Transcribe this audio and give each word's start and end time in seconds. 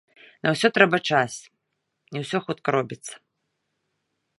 На 0.45 0.53
ўсё 0.53 0.67
трэба 0.77 0.97
час, 1.11 1.31
не 2.17 2.25
ўсё 2.25 2.37
хутка 2.47 2.69
робіцца. 2.81 3.13